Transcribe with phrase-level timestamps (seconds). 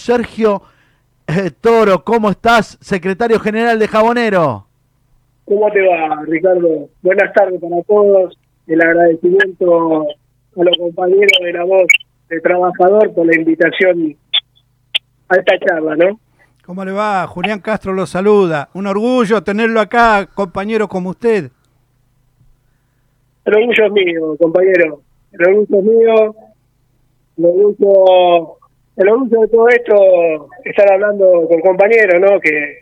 [0.00, 0.62] Sergio
[1.26, 2.78] eh, Toro, ¿cómo estás?
[2.80, 4.66] Secretario General de Jabonero.
[5.44, 6.88] ¿Cómo te va, Ricardo?
[7.02, 8.38] Buenas tardes para todos.
[8.66, 11.86] El agradecimiento a los compañeros de la voz
[12.28, 14.16] de trabajador por la invitación
[15.28, 16.20] a esta charla, ¿no?
[16.64, 17.26] ¿Cómo le va?
[17.26, 18.68] Julián Castro lo saluda.
[18.74, 21.50] Un orgullo tenerlo acá, compañero como usted.
[23.44, 25.02] El orgullo es mío, compañero.
[25.32, 26.34] El orgullo es mío.
[27.38, 28.58] El orgullo,
[29.00, 32.38] el orgullo de todo esto, estar hablando con compañeros, ¿no?
[32.38, 32.80] Que,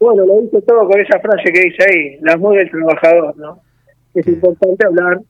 [0.00, 3.60] bueno, lo hice todo con esa frase que dice ahí, la voz del trabajador, ¿no?
[4.12, 5.20] Es importante hablar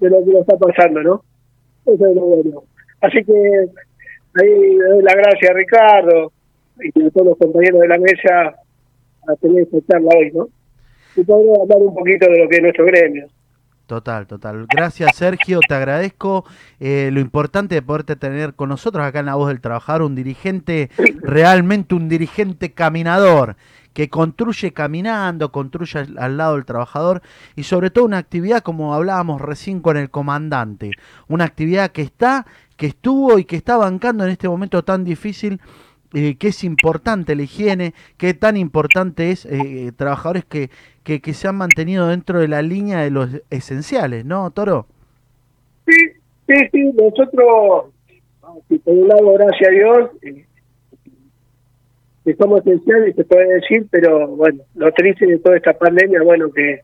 [0.00, 1.22] de lo que nos está pasando, ¿no?
[1.86, 2.62] Eso es lo bueno.
[3.00, 6.32] Así que ahí le doy la gracia a Ricardo
[6.80, 8.56] y a todos los compañeros de la mesa
[9.28, 10.48] a tener esta charla hoy, ¿no?
[11.14, 13.28] Y podemos hablar un poquito de lo que es nuestro gremio.
[13.88, 14.66] Total, total.
[14.68, 16.44] Gracias Sergio, te agradezco
[16.78, 20.14] eh, lo importante de poderte tener con nosotros acá en La Voz del Trabajador, un
[20.14, 20.90] dirigente,
[21.22, 23.56] realmente un dirigente caminador,
[23.94, 27.22] que construye caminando, construye al lado del trabajador
[27.56, 30.90] y sobre todo una actividad como hablábamos recién con el comandante,
[31.26, 32.44] una actividad que está,
[32.76, 35.62] que estuvo y que está bancando en este momento tan difícil
[36.14, 40.70] eh, que es importante la higiene, qué tan importante es eh, trabajadores que,
[41.04, 44.86] que, que, se han mantenido dentro de la línea de los esenciales, ¿no, Toro?
[45.86, 45.96] Sí,
[46.46, 47.92] sí, sí, nosotros,
[48.40, 50.44] por un lado, gracias a Dios, eh,
[52.38, 56.80] somos esenciales, se puede decir, pero bueno, lo triste de toda esta pandemia, bueno, que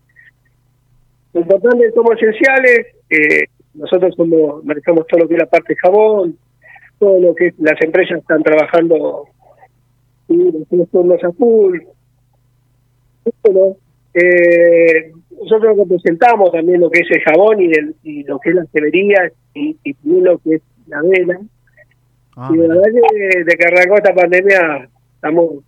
[1.32, 5.80] lo importante somos esenciales, eh, nosotros somos, manejamos todo lo que es la parte de
[5.80, 6.38] jabón,
[7.04, 9.26] todo lo que las empresas están trabajando
[10.28, 11.78] y los turnos a full.
[13.42, 13.76] Bueno,
[14.14, 18.56] eh, nosotros representamos también lo que es el jabón y, el, y lo que es
[18.56, 21.40] la severía y, y lo que es la vela.
[22.36, 25.62] Ah, y la verdad que de que arrancó esta pandemia estamos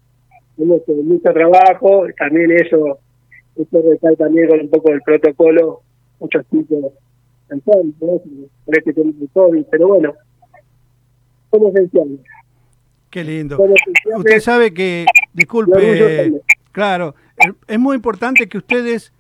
[0.56, 2.98] tenemos mucho trabajo, también eso,
[3.56, 5.82] eso recae también con un poco del protocolo,
[6.18, 6.94] muchos tipos
[7.50, 8.20] enfermos, ¿no?
[8.64, 10.14] por este tema COVID, pero bueno,
[11.52, 12.20] esenciales.
[13.10, 13.58] Qué lindo.
[14.16, 16.32] Usted sabe que, disculpe,
[16.72, 17.14] claro,
[17.66, 19.12] es muy importante que ustedes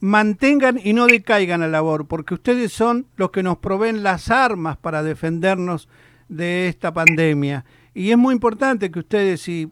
[0.00, 4.76] mantengan y no decaigan la labor, porque ustedes son los que nos proveen las armas
[4.76, 5.88] para defendernos
[6.28, 7.64] de esta pandemia.
[7.94, 9.70] Y es muy importante que ustedes, si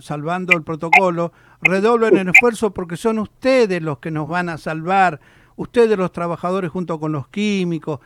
[0.00, 1.32] salvando el protocolo,
[1.62, 5.20] redoblen el esfuerzo porque son ustedes los que nos van a salvar,
[5.56, 8.00] ustedes los trabajadores junto con los químicos,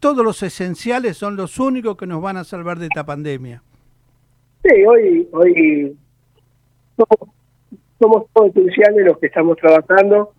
[0.00, 3.62] todos los esenciales son los únicos que nos van a salvar de esta pandemia.
[4.62, 5.96] Sí, hoy, hoy
[6.96, 7.34] somos,
[7.98, 10.32] somos todos esenciales los que estamos trabajando.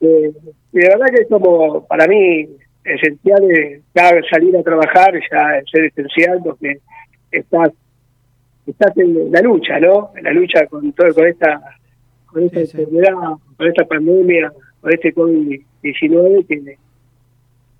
[0.00, 0.32] Eh,
[0.72, 2.48] de verdad que somos, para mí,
[2.84, 6.80] esenciales, ya salir a trabajar, ya ser esencial, porque
[7.30, 7.70] estás
[8.66, 10.10] estás en la lucha, ¿no?
[10.16, 11.60] En la lucha con todo, con esta,
[12.26, 13.14] con esta enfermedad,
[13.56, 16.76] con esta pandemia, con este COVID-19 que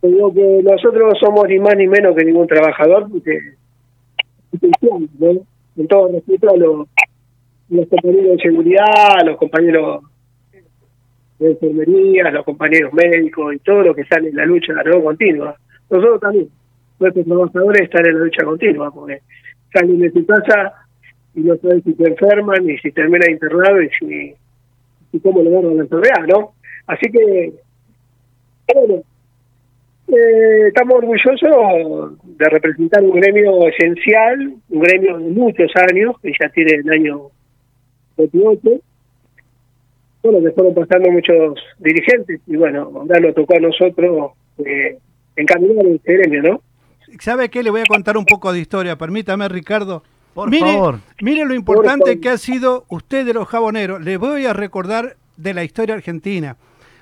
[0.08, 3.38] digo que nosotros somos ni más ni menos que ningún trabajador, porque.
[5.76, 6.86] En todo respeto a los,
[7.88, 10.04] compañeros de seguridad, a los compañeros
[11.40, 15.02] de enfermería, a los compañeros médicos y todo lo que están en la lucha ¿no?
[15.02, 15.56] continua.
[15.90, 16.48] Nosotros también,
[17.00, 19.20] nuestros trabajadores están en la lucha continua, porque
[19.72, 20.74] salen de su casa
[21.34, 24.34] y no saben si se enferman y si termina internado y si
[25.14, 26.54] y cómo le dan la enfermedad, ¿no?
[26.86, 27.52] Así que,
[28.72, 29.02] bueno,
[30.16, 36.48] eh, estamos orgullosos de representar un gremio esencial, un gremio de muchos años, que ya
[36.50, 37.30] tiene el año
[38.16, 38.60] 28.
[40.22, 44.32] Bueno, que fueron pasando muchos dirigentes y bueno, ahora lo tocó a nosotros
[44.64, 44.98] eh,
[45.36, 46.60] encaminar este gremio, ¿no?
[47.20, 47.62] ¿Sabe qué?
[47.62, 48.96] Le voy a contar un poco de historia.
[48.96, 50.02] Permítame, Ricardo.
[50.32, 50.98] Por mire, favor.
[51.20, 54.02] Mire lo importante que ha sido usted de los jaboneros.
[54.02, 56.56] Le voy a recordar de la historia argentina.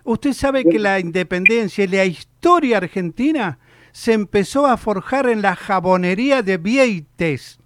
[0.05, 3.59] Usted sabe que la independencia y la historia argentina
[3.93, 7.59] se empezó a forjar en la jabonería de Vieites.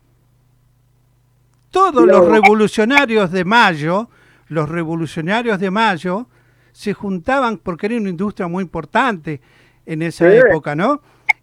[1.71, 4.11] Todos los revolucionarios de Mayo,
[4.49, 6.29] los revolucionarios de Mayo,
[6.73, 9.41] se juntaban, porque era una industria muy importante
[9.87, 11.01] en esa época, ¿no?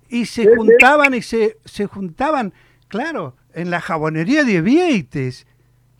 [0.09, 2.53] Y se juntaban y se, se juntaban,
[2.87, 5.47] claro, en la jabonería de Vieites,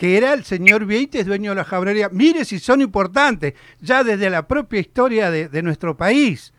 [0.04, 2.10] que era el señor Vieites dueño de la jabonería.
[2.12, 6.52] Mire si son importantes, ya desde la propia historia de, nuestro país.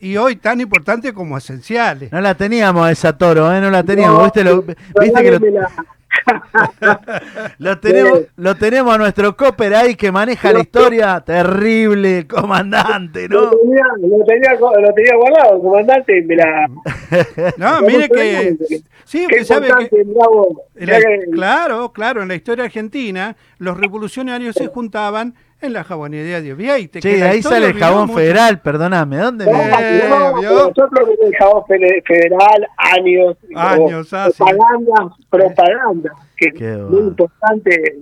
[0.00, 2.10] Y hoy tan importantes como esenciales.
[2.10, 3.60] No la teníamos esa toro, ¿eh?
[3.60, 4.24] No la teníamos.
[4.24, 5.40] ¿Viste, lo, ¿viste que lo
[7.80, 11.20] tenemos, lo tenemos a nuestro copper ahí que maneja la historia.
[11.20, 13.42] Terrible, comandante, ¿no?
[13.42, 16.22] Lo tenía, lo tenía, lo tenía guardado, comandante.
[16.22, 16.68] Mira.
[17.56, 18.56] No, mire que.
[19.04, 20.04] Sí, usted sabe que.
[21.32, 27.00] claro, claro, en la historia argentina, los revolucionarios se juntaban en la jabonería de Ovieite.
[27.00, 29.44] Sí, ahí sale el jabón federal, perdóname, ¿dónde?
[29.46, 37.96] No, no, nosotros el jabón federal, años, años ah, propaganda, propaganda, que es muy importante,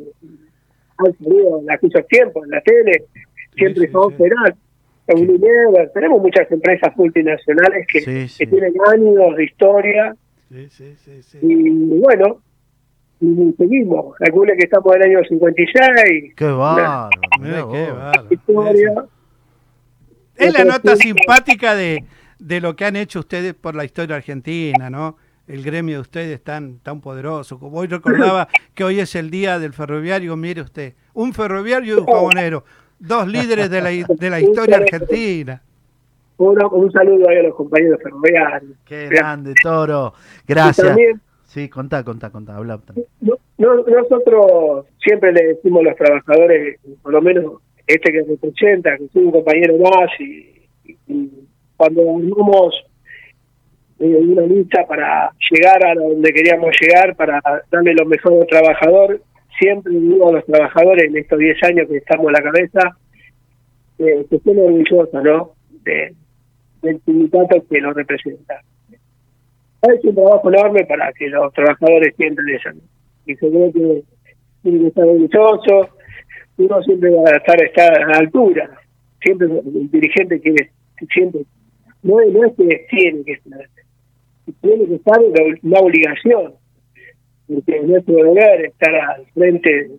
[0.99, 3.05] han salido en aquellos tiempos, en la tele,
[3.55, 4.55] siempre sí, jabón federal.
[5.09, 10.17] Unilever, tenemos muchas empresas multinacionales que, que tienen años de historia.
[10.49, 12.41] Sí, sí, sí, Y bueno,
[13.21, 14.15] y seguimos.
[14.17, 16.35] Calcule que estamos en el año 56.
[16.35, 17.11] Qué bárbaro.
[20.37, 22.05] Es la nota simpática de,
[22.39, 25.17] de lo que han hecho ustedes por la historia argentina, ¿no?
[25.47, 27.59] El gremio de ustedes tan, tan poderoso.
[27.59, 32.01] Como hoy recordaba que hoy es el día del ferroviario, mire usted, un ferroviario y
[32.01, 32.65] un jabonero,
[32.99, 35.63] dos líderes de la, de la historia argentina.
[36.37, 38.77] un saludo ahí a los compañeros ferroviarios.
[38.85, 40.13] Qué grande, Toro.
[40.47, 40.97] Gracias.
[41.57, 42.79] Sí, contá, contá, contá, habla.
[43.57, 49.15] nosotros siempre le decimos a los trabajadores, por lo menos este que representa, que es
[49.15, 50.67] un compañero más, y,
[51.79, 52.75] cuando armamos
[54.01, 59.23] eh, una lucha para llegar a donde queríamos llegar, para darle lo mejor al trabajador,
[59.59, 62.99] siempre digo a los trabajadores en estos 10 años que estamos a la cabeza,
[63.99, 65.53] eh, que estén orgullosos, ¿no?
[65.85, 66.13] De,
[66.83, 68.61] del sindicato que lo representa
[69.83, 72.71] es un trabajo enorme para que los trabajadores sientan eso.
[73.27, 74.03] Y se cree que
[74.63, 75.89] tiene que estar orgulloso,
[76.59, 78.71] uno siempre va a estar, estar a la altura,
[79.23, 80.71] siempre el dirigente quiere,
[81.13, 81.43] siempre,
[82.03, 83.69] no, no es que tiene que estar,
[84.63, 86.55] tiene que estar en la, obligación,
[87.47, 89.91] porque es nuestro deber estar al frente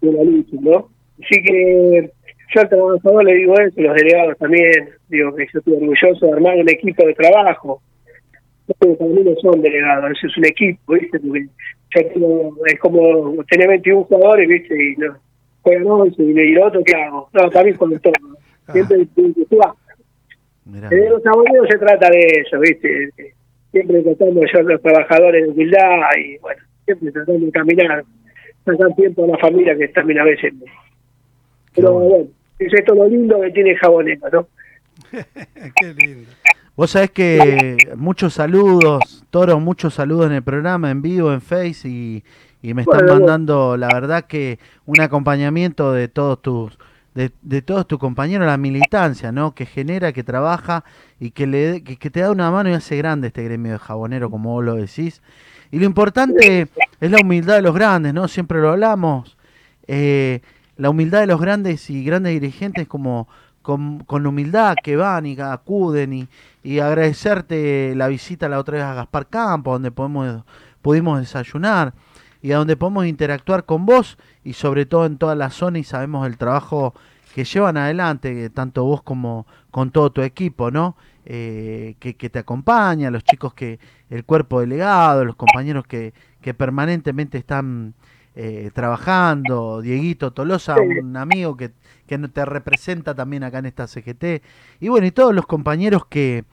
[0.00, 0.88] de la lucha, ¿no?
[1.22, 2.10] Así que
[2.54, 6.32] yo al trabajador le digo eso, los delegados también, digo que yo estoy orgulloso de
[6.32, 7.82] armar un equipo de trabajo,
[8.78, 11.18] también no son delegados, eso es un equipo, ¿viste?
[11.20, 11.46] Porque
[12.66, 14.74] es como tener 21 jugadores, ¿viste?
[14.74, 15.16] Y no,
[15.62, 17.28] juegan 11 y, y lo otro, ¿qué hago?
[17.32, 18.12] No, también con todo.
[18.66, 18.72] Ah.
[18.72, 19.72] Siempre que jugar.
[20.90, 23.10] En los abogados se trata de eso, ¿viste?
[23.72, 28.04] Siempre tratando de ser los trabajadores de humildad y, bueno, siempre tratando de caminar,
[28.64, 30.54] sacar tiempo a la familia que también a veces.
[31.74, 32.28] Pero bueno,
[32.58, 34.46] es esto lo lindo que tiene Jaboneta, ¿no?
[35.10, 36.30] Qué lindo.
[36.80, 41.86] Vos sabés que muchos saludos, Toro, muchos saludos en el programa, en vivo, en Face,
[41.86, 42.24] y,
[42.62, 46.78] me están mandando, la verdad que un acompañamiento de todos tus
[47.14, 49.54] de, todos tus compañeros, la militancia, ¿no?
[49.54, 50.82] Que genera, que trabaja
[51.18, 54.30] y que, le, que, te da una mano y hace grande este gremio de jabonero,
[54.30, 55.20] como vos lo decís.
[55.70, 56.66] Y lo importante
[56.98, 58.26] es la humildad de los grandes, ¿no?
[58.26, 59.36] Siempre lo hablamos.
[59.86, 60.40] Eh,
[60.78, 63.28] la humildad de los grandes y grandes dirigentes como
[63.62, 66.28] con, con humildad que van y acuden y,
[66.62, 70.44] y agradecerte la visita la otra vez a Gaspar Campo, donde podemos,
[70.82, 71.94] pudimos desayunar
[72.42, 75.84] y a donde podemos interactuar con vos y sobre todo en toda la zona y
[75.84, 76.94] sabemos el trabajo
[77.34, 80.96] que llevan adelante, tanto vos como con todo tu equipo, ¿no?
[81.26, 83.78] Eh, que, que, te acompaña, los chicos que,
[84.08, 87.94] el cuerpo delegado, los compañeros que, que permanentemente están
[88.34, 91.70] eh, trabajando, Dieguito Tolosa, un amigo que,
[92.06, 94.42] que te representa también acá en esta CGT,
[94.80, 96.44] y bueno, y todos los compañeros que,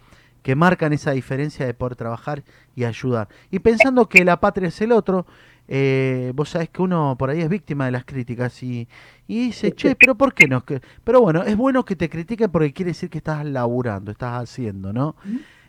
[0.41, 2.43] que marcan esa diferencia de poder trabajar
[2.75, 3.27] y ayudar.
[3.51, 5.25] Y pensando que la patria es el otro,
[5.67, 8.87] eh, vos sabés que uno por ahí es víctima de las críticas y,
[9.27, 10.63] y dice, che, pero ¿por qué no?
[11.03, 14.93] Pero bueno, es bueno que te critiquen porque quiere decir que estás laburando, estás haciendo,
[14.93, 15.15] ¿no?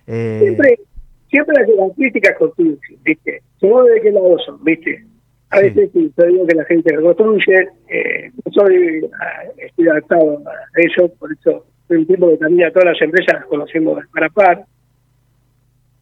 [0.06, 0.80] Eh, siempre,
[1.28, 3.42] siempre las críticas construyen, ¿viste?
[3.58, 5.04] Según de qué lado son, ¿viste?
[5.50, 6.12] A veces sí.
[6.16, 9.10] yo digo que la gente reconstruye, eh, soy, eh,
[9.56, 13.34] estoy adaptado a eso, por eso soy un tiempo que también a todas las empresas
[13.34, 14.64] las conocemos para par.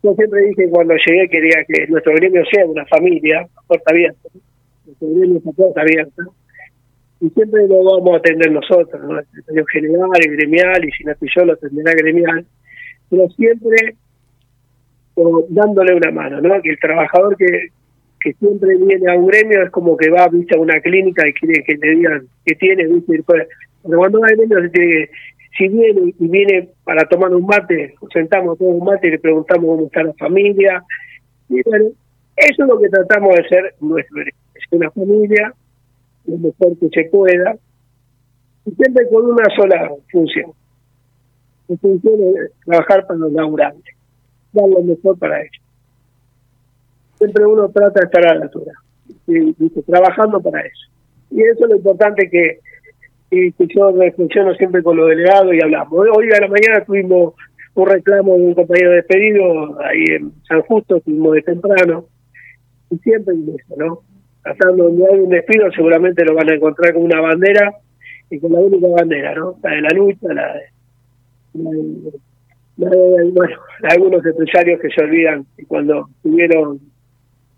[0.03, 4.29] Yo siempre dije cuando llegué quería que nuestro gremio sea una familia, puerta abierta,
[4.85, 6.23] nuestro gremio es puerta abierta,
[7.21, 9.19] y siempre lo vamos a atender nosotros, ¿no?
[9.19, 12.45] el general, el gremial, y si no estoy yo lo atenderá gremial,
[13.09, 13.97] pero siempre
[15.49, 16.61] dándole una mano, ¿no?
[16.61, 17.69] Que el trabajador que,
[18.27, 21.33] que siempre viene a un gremio es como que va ¿viste, a una clínica y
[21.33, 23.23] quiere que te digan que tiene, ¿viste?
[23.25, 23.47] Pero
[23.83, 25.11] cuando va al gremio se
[25.57, 29.65] si viene y viene para tomar un mate, sentamos todos un mate y le preguntamos
[29.65, 30.83] cómo está la familia.
[31.49, 31.91] Y bueno,
[32.35, 35.55] eso es lo que tratamos de ser nuestro es una familia,
[36.25, 37.57] lo mejor que se pueda,
[38.65, 40.51] y siempre con una sola función.
[41.69, 43.95] La función es trabajar para los laburantes,
[44.53, 45.66] dar lo mejor para ellos.
[47.19, 48.73] Siempre uno trata de estar a la altura,
[49.27, 50.91] y, trabajando para eso.
[51.31, 52.61] Y eso es lo importante que,
[53.31, 55.93] que, yo reflexiono siempre con los delegados y hablamos.
[55.93, 57.35] Hoy a la mañana tuvimos
[57.75, 62.07] un reclamo de un compañero despedido ahí en San Justo, tuvimos de temprano,
[62.91, 64.01] y siempre en eso, ¿no?
[64.43, 67.75] Tratando donde hay un despido seguramente lo van a encontrar con una bandera
[68.31, 69.57] y con la única bandera, ¿no?
[69.63, 70.63] La de la lucha, la de,
[72.77, 76.81] bueno, algunos empresarios que se olvidan y cuando estuvieron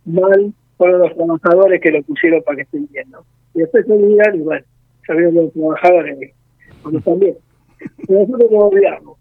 [0.09, 3.09] mal fueron los trabajadores que lo pusieron para que estén bien.
[3.55, 4.65] Y después se olvidan y bueno,
[5.07, 6.33] se olvidan los trabajadores,
[6.83, 7.37] como también.
[8.07, 9.19] Pero nosotros no olvidamos.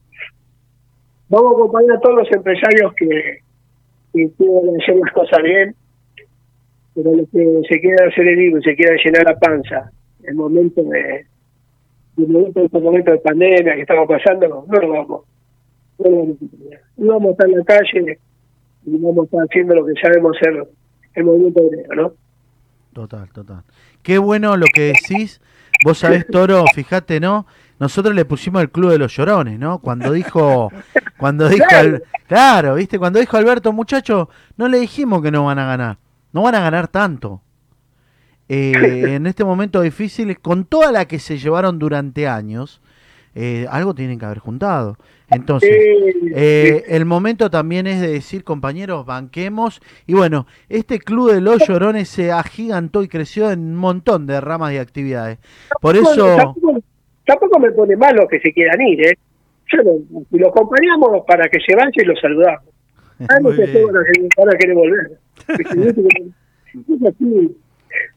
[1.30, 3.40] Vamos a acompañar a todos los empresarios que,
[4.12, 5.76] quieren hacer las cosas bien,
[6.96, 9.92] pero los que se quieran hacer el y se quieran llenar la panza,
[10.24, 11.26] el momento de,
[12.18, 15.22] el momento este momento de pandemia que estamos pasando, no lo vamos
[16.00, 18.20] no vamos a estar en la calle
[18.88, 20.68] y vamos a estar haciendo lo que sabemos hacer
[21.14, 22.14] el movimiento obrero, ¿no?
[22.94, 23.64] Total, total.
[24.02, 25.42] Qué bueno lo que decís.
[25.84, 27.46] Vos sabés, Toro, fíjate, ¿no?
[27.80, 29.80] Nosotros le pusimos el club de los llorones, ¿no?
[29.80, 30.72] Cuando dijo,
[31.18, 32.00] cuando dijo, claro.
[32.28, 35.98] claro, viste, cuando dijo Alberto, muchacho, no le dijimos que no van a ganar,
[36.32, 37.42] no van a ganar tanto.
[38.48, 38.72] Eh,
[39.16, 42.82] en este momento difícil, con toda la que se llevaron durante años,
[43.40, 44.98] eh, algo tienen que haber juntado.
[45.30, 45.70] Entonces,
[46.34, 49.80] eh, el momento también es de decir, compañeros, banquemos.
[50.08, 54.42] Y bueno, este club de los llorones se agigantó y creció en un montón de
[54.42, 55.38] ramas y actividades.
[55.82, 56.56] Por eso...
[57.28, 59.18] Tampoco, me pone mal los que se quieran ir, ¿eh?
[59.72, 62.74] Yo los acompañamos para que se vayan y los saludamos.
[63.30, 63.68] Ah, no sé
[64.38, 65.12] van a querer volver.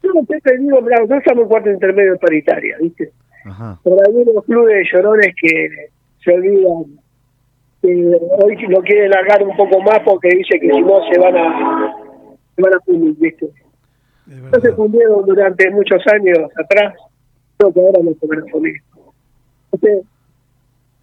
[0.03, 3.11] Yo no te digo, nosotros somos cuarto intermedio paritaria, ¿viste?
[3.45, 5.89] Pero hay unos clubes de llorones que
[6.23, 7.01] se olvidan
[7.83, 11.37] que hoy lo quiere largar un poco más porque dice que si no se van
[11.37, 11.97] a
[12.55, 13.47] se van a fundir, ¿viste?
[14.27, 16.95] No se fundieron durante muchos años atrás,
[17.57, 18.77] creo que ahora no se van a fundir.
[19.73, 20.05] Entonces,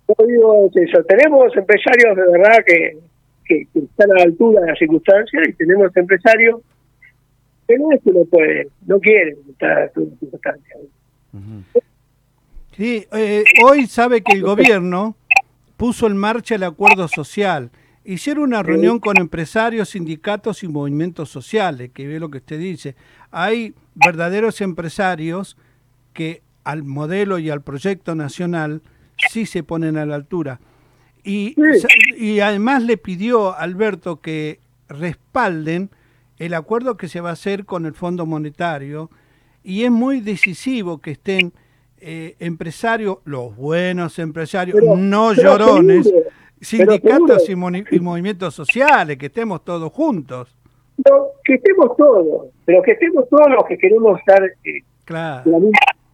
[0.07, 2.97] yo digo eso, tenemos empresarios de verdad que,
[3.45, 6.61] que, están a la altura de las circunstancias y tenemos empresarios
[7.67, 10.79] que no es que no pueden, no quieren estar a la altura de las circunstancias.
[12.77, 15.15] Sí, eh, hoy sabe que el gobierno
[15.77, 17.71] puso en marcha el acuerdo social.
[18.05, 22.95] Hicieron una reunión con empresarios, sindicatos y movimientos sociales, que ve lo que usted dice.
[23.31, 25.57] Hay verdaderos empresarios
[26.13, 28.83] que al modelo y al proyecto nacional
[29.31, 30.59] sí se ponen a la altura.
[31.23, 31.55] Y,
[32.15, 35.89] y además le pidió a Alberto que respalden
[36.37, 39.09] el acuerdo que se va a hacer con el Fondo Monetario
[39.63, 41.53] y es muy decisivo que estén
[41.99, 46.13] eh, empresarios, los buenos empresarios, no llorones,
[46.61, 50.55] sindicatos y, movimientos sociales, que estemos todos juntos.
[51.43, 55.49] que estemos todos, pero que estemos todos los que queremos estar eh, claro.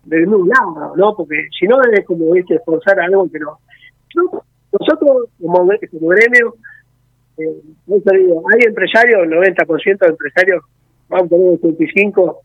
[0.06, 1.16] del mismo lado, ¿no?
[1.16, 3.60] Porque si no es como este esforzar algo que no.
[4.72, 6.56] nosotros, como, como gremio,
[7.38, 10.64] eh, hay empresarios, el 90% de empresarios,
[11.10, 12.36] vamos a poner el 25%,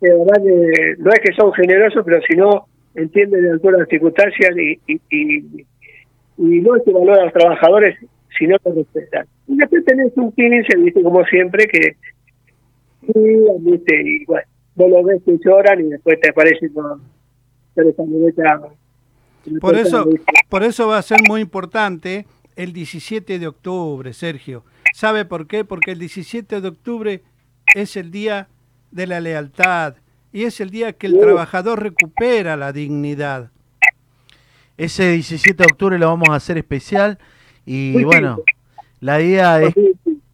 [0.00, 4.50] verdad que no es que son generosos, pero si no entienden de todas las circunstancias
[4.56, 5.66] y, y,
[6.38, 7.98] y, no es que valoran a los trabajadores,
[8.38, 9.26] sino que respetan.
[9.46, 11.96] Y después tenés un 15, viste, como siempre, que
[13.02, 17.02] viste, y bueno, vos lo ves que lloran y después te aparecen con
[19.60, 20.08] por eso,
[20.48, 22.26] por eso va a ser muy importante
[22.56, 24.64] el 17 de octubre, Sergio.
[24.92, 25.64] ¿Sabe por qué?
[25.64, 27.22] Porque el 17 de octubre
[27.74, 28.48] es el día
[28.90, 29.94] de la lealtad
[30.32, 33.50] y es el día que el trabajador recupera la dignidad.
[34.76, 37.18] Ese 17 de octubre lo vamos a hacer especial
[37.66, 38.40] y bueno,
[39.00, 39.74] la idea es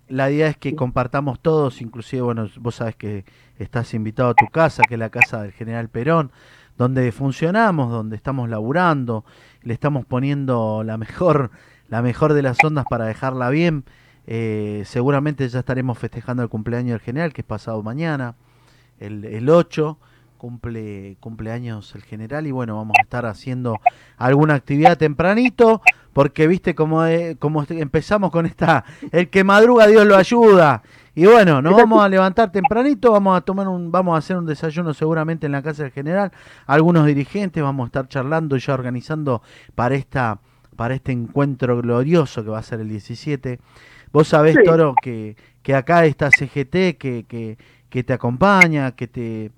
[0.08, 3.24] la idea es que compartamos todos, inclusive bueno, vos sabes que
[3.58, 6.30] estás invitado a tu casa, que es la casa del General Perón,
[6.78, 9.24] donde funcionamos, donde estamos laburando,
[9.62, 11.50] le estamos poniendo la mejor
[11.88, 13.84] la mejor de las ondas para dejarla bien.
[14.28, 18.34] Eh, seguramente ya estaremos festejando el cumpleaños del general, que es pasado mañana
[19.00, 19.98] el, el 8
[20.36, 23.78] cumple cumpleaños el general y bueno, vamos a estar haciendo
[24.16, 27.02] alguna actividad tempranito porque viste como,
[27.38, 30.82] como empezamos con esta, el que madruga Dios lo ayuda.
[31.14, 34.46] Y bueno, nos vamos a levantar tempranito, vamos a tomar un, vamos a hacer un
[34.46, 36.32] desayuno seguramente en la casa del general,
[36.66, 39.42] algunos dirigentes, vamos a estar charlando y ya organizando
[39.74, 40.40] para esta,
[40.74, 43.60] para este encuentro glorioso que va a ser el 17.
[44.12, 47.58] Vos sabés, Toro, que, que acá está CGT, que, que
[47.96, 49.52] que te acompaña, que te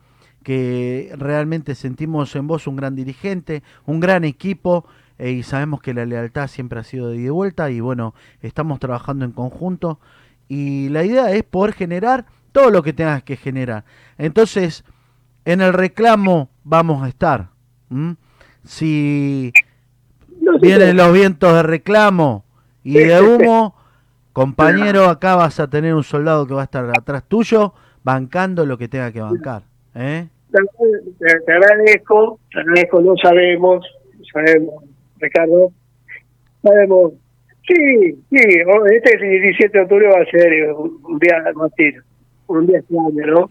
[0.45, 4.87] que realmente sentimos en vos un gran dirigente, un gran equipo
[5.19, 8.15] eh, y sabemos que la lealtad siempre ha sido de ida y vuelta y bueno,
[8.41, 9.99] estamos trabajando en conjunto
[10.47, 13.85] y la idea es poder generar todo lo que tengas que generar.
[14.19, 14.85] Entonces,
[15.45, 17.49] en el reclamo vamos a estar.
[18.63, 19.53] Si
[20.61, 22.45] vienen los vientos de reclamo
[22.85, 23.75] y de humo,
[24.33, 27.75] compañero, acá vas a tener un soldado que va a estar atrás tuyo
[28.05, 29.63] bancando lo que tenga que bancar.
[29.95, 30.27] ¿eh?
[30.51, 33.87] Te, agradezco, te agradezco, no sabemos,
[34.33, 34.85] sabemos,
[35.19, 35.73] Ricardo,
[36.63, 37.13] sabemos,
[37.67, 38.41] sí, sí,
[38.93, 42.03] este 17 de octubre va a ser un día de
[42.47, 43.51] un día extraño, ¿no?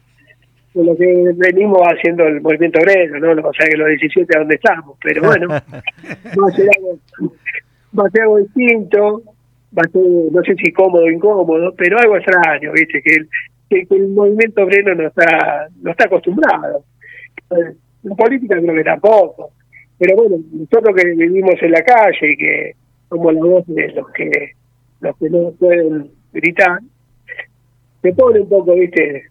[0.73, 3.47] Con lo que venimos haciendo el movimiento obrero, ¿no?
[3.47, 6.99] O sea, que los 17 a donde estamos, pero bueno, va a ser algo,
[7.97, 9.21] va a ser algo distinto,
[9.77, 10.01] va a ser,
[10.31, 13.01] no sé si cómodo o incómodo, pero algo extraño, ¿viste?
[13.03, 13.29] Que el,
[13.69, 16.83] que, el movimiento obrero no está, no está acostumbrado.
[18.03, 19.51] La política creo que tampoco.
[19.97, 22.75] Pero bueno, nosotros que vivimos en la calle y que
[23.09, 24.51] somos la voz de los que,
[25.01, 26.79] los que no pueden gritar,
[28.01, 29.23] se pone un poco, viste,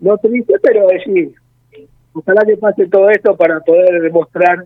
[0.00, 1.32] no triste, pero decir,
[2.12, 4.64] ojalá que pase todo esto para poder demostrar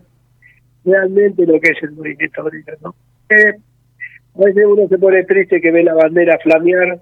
[0.85, 2.95] realmente lo que es el movimiento obrero, ¿no?
[3.29, 3.53] Eh,
[4.35, 6.99] a veces uno se pone triste que ve la bandera flamear,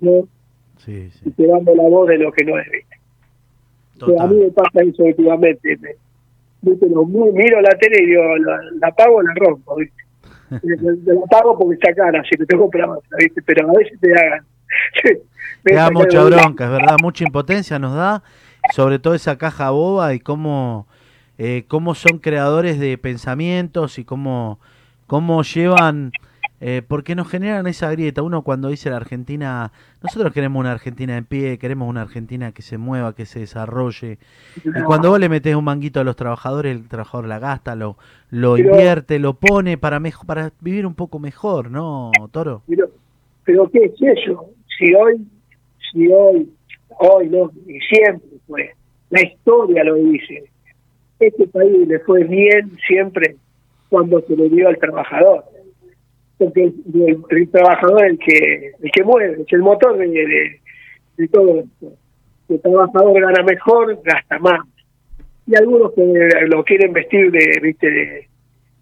[0.00, 0.26] ¿no?
[0.84, 1.20] Sí, sí.
[1.24, 2.96] Y llevando la voz de lo que no es, ¿viste?
[4.18, 5.78] a mí me pasa eso últimamente,
[6.62, 10.02] miro la tele y digo, la, la apago la rompo, ¿viste?
[11.04, 13.40] la apago porque está cara, así que tengo para ¿viste?
[13.42, 14.44] Pero a veces te hagan
[15.62, 18.22] Te da mucha bronca, es verdad, mucha impotencia nos da,
[18.74, 20.88] sobre todo esa caja boba y cómo,
[21.38, 24.58] eh, cómo son creadores de pensamientos y cómo,
[25.06, 26.10] cómo llevan,
[26.62, 28.22] eh, porque nos generan esa grieta.
[28.22, 32.62] Uno cuando dice la Argentina, nosotros queremos una Argentina en pie, queremos una Argentina que
[32.62, 34.18] se mueva, que se desarrolle.
[34.64, 37.96] Y cuando vos le metes un manguito a los trabajadores, el trabajador la gasta, lo,
[38.30, 42.62] lo invierte, lo pone para, mejor, para vivir un poco mejor, ¿no, Toro?
[42.68, 42.90] Pero,
[43.44, 44.48] pero ¿qué es eso?
[44.82, 45.20] si hoy,
[45.90, 46.48] si hoy,
[46.98, 48.70] hoy no, y siempre fue,
[49.10, 50.44] la historia lo dice,
[51.20, 53.36] este país le fue bien siempre
[53.88, 55.44] cuando se le dio al trabajador.
[56.42, 56.72] Porque
[57.30, 60.60] el, trabajador el que, el que mueve, es el motor de,
[61.30, 61.92] todo esto.
[62.48, 64.60] El trabajador gana mejor, gasta más.
[65.46, 68.28] Y algunos que lo quieren vestir de, viste, de,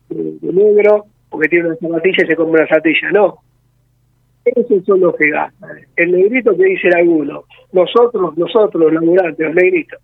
[0.09, 3.11] de negro, porque tiene una zapatilla y se come una zapatilla.
[3.13, 3.39] No,
[4.45, 5.81] esos son los que gastan.
[5.97, 10.01] El negrito que dice alguno, nosotros, nosotros, los laburantes, los negritos.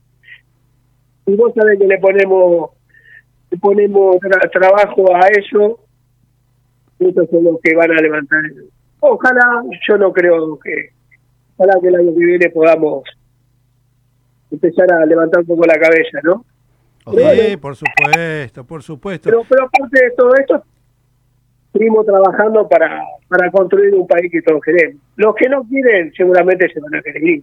[1.26, 2.70] Y vos sabés que le ponemos
[3.50, 4.16] le ponemos
[4.52, 5.78] trabajo a eso,
[6.98, 8.42] estos son los que van a levantar.
[9.00, 10.90] Ojalá, yo no creo que,
[11.56, 13.04] ojalá que el año que viene podamos
[14.50, 16.44] empezar a levantar un poco la cabeza, ¿no?
[17.12, 19.28] Sí, por supuesto, por supuesto.
[19.28, 20.62] Pero, pero aparte de todo esto,
[21.72, 25.00] seguimos trabajando para, para construir un país que todos queremos.
[25.16, 27.42] Los que no quieren seguramente se van a querer ir.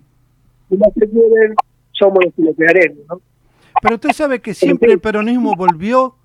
[0.70, 1.56] Y los que quieren
[1.92, 3.22] somos los que lo quedaremos, ¿no?
[3.82, 6.16] Pero usted sabe que siempre el peronismo volvió,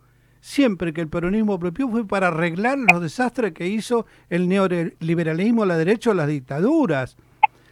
[0.41, 5.77] siempre que el peronismo volvió fue para arreglar los desastres que hizo el neoliberalismo, la
[5.77, 7.17] derecha o las dictaduras.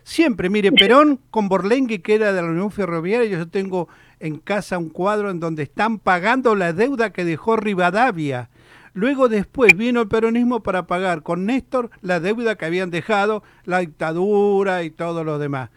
[0.02, 3.88] Siempre, mire, Perón con Borlengue, que era de la Unión Ferroviaria, yo tengo
[4.20, 8.50] en casa un cuadro en donde están pagando la deuda que dejó Rivadavia
[8.96, 13.80] Luego después vino el peronismo para pagar con Néstor la deuda que habían dejado, la
[13.80, 15.68] dictadura y todo lo demás.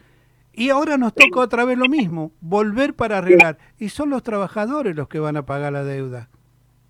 [0.54, 3.58] Y ahora nos toca otra vez lo mismo, volver para arreglar.
[3.78, 6.30] Y son los trabajadores los que van a pagar la deuda.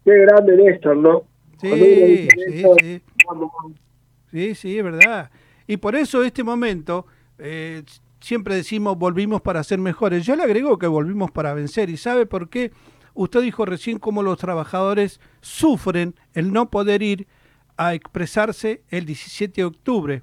[0.05, 1.25] Qué grande Néstor, ¿no?
[1.61, 3.03] Sí, sí, sí.
[4.31, 5.31] Sí, sí, es verdad.
[5.67, 7.07] Y por eso este momento
[7.39, 7.83] eh,
[8.21, 10.25] siempre decimos volvimos para ser mejores.
[10.25, 11.91] Yo le agrego que volvimos para vencer.
[11.91, 12.73] ¿Y sabe por qué?
[13.15, 17.27] Usted dijo recién cómo los trabajadores sufren el no poder ir
[17.77, 20.23] a expresarse el 17 de octubre.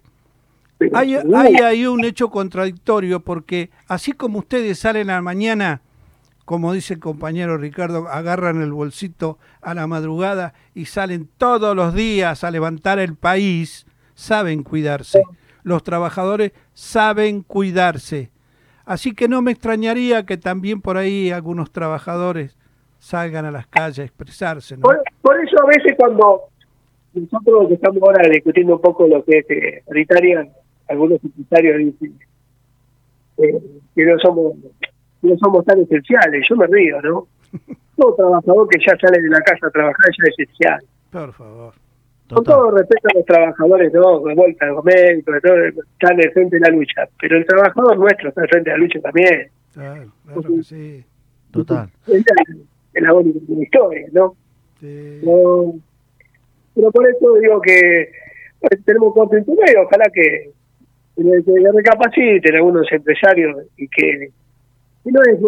[0.93, 5.81] Hay, hay ahí un hecho contradictorio porque así como ustedes salen a la mañana,
[6.47, 11.93] como dice el compañero Ricardo, agarran el bolsito a la madrugada y salen todos los
[11.93, 15.23] días a levantar el país, saben cuidarse.
[15.63, 18.31] Los trabajadores saben cuidarse.
[18.85, 22.55] Así que no me extrañaría que también por ahí algunos trabajadores
[22.97, 24.77] salgan a las calles a expresarse.
[24.77, 26.43] Por, eso a veces cuando
[27.13, 29.83] nosotros estamos ahora discutiendo un poco lo que es eh,
[30.87, 32.17] algunos empresarios dicen
[33.39, 33.61] eh,
[33.93, 34.53] que no somos
[35.21, 37.27] no somos tan esenciales, yo me río, ¿no?
[37.97, 40.83] Todo trabajador que ya sale de la casa a trabajar ya es esencial.
[41.11, 41.73] Por favor.
[42.29, 44.19] Con todo respeto a los trabajadores, ¿no?
[44.19, 47.07] De vuelta, los médicos, de todo, están al frente de la lucha.
[47.21, 49.49] Pero el trabajador nuestro está al frente de la lucha también.
[49.73, 51.05] Claro, claro que sí.
[51.51, 52.21] Total de
[53.01, 54.35] la historia, ¿no?
[56.75, 58.11] pero por eso digo que
[58.59, 60.51] pues, tenemos cuatro y ojalá que,
[61.15, 64.29] que recapaciten algunos empresarios y que
[65.11, 65.39] no es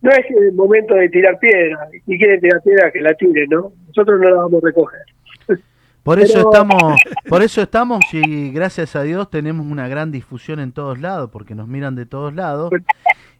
[0.00, 1.88] no es el momento de tirar piedra.
[2.06, 5.00] Si quieren tirar piedra que la tiren no nosotros no la vamos a recoger.
[6.02, 10.72] Por eso estamos por eso estamos y gracias a Dios tenemos una gran difusión en
[10.72, 12.70] todos lados porque nos miran de todos lados.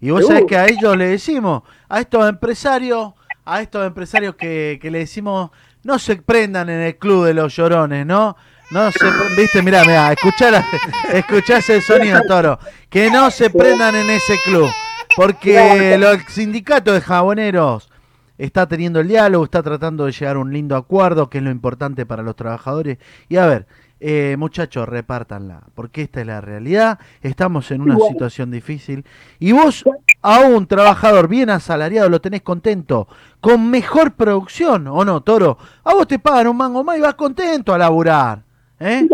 [0.00, 3.14] Y vos sabés que a ellos le decimos a estos empresarios
[3.44, 5.50] a estos empresarios que, que le decimos
[5.84, 8.36] no se prendan en el club de los llorones no
[8.70, 10.12] no se, viste, mirá, mirá,
[11.12, 12.58] escuchá, ese sonido, Toro.
[12.90, 14.68] Que no se prendan en ese club.
[15.18, 17.90] Porque el sindicato de jaboneros
[18.38, 21.50] está teniendo el diálogo, está tratando de llegar a un lindo acuerdo, que es lo
[21.50, 22.98] importante para los trabajadores.
[23.28, 23.66] Y a ver,
[23.98, 27.00] eh, muchachos, repártanla, porque esta es la realidad.
[27.20, 29.04] Estamos en una situación difícil.
[29.40, 29.84] Y vos,
[30.22, 33.08] a un trabajador bien asalariado, lo tenés contento,
[33.40, 35.58] con mejor producción, ¿o no, Toro?
[35.82, 38.44] A vos te pagan un mango más y vas contento a laburar.
[38.78, 39.08] ¿Eh?